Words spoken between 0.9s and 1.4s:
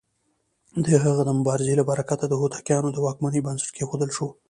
هغه د